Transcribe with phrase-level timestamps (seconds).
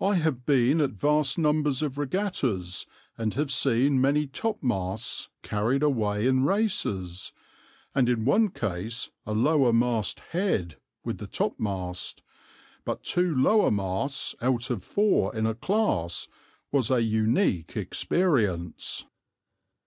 [0.00, 2.86] I have been at vast numbers of regattas
[3.18, 7.30] and have seen many topmasts carried away in races,
[7.94, 12.22] and in one case a lower mast head with the topmast,
[12.86, 16.26] but two lower masts out of four in a class
[16.72, 19.04] was a unique experience."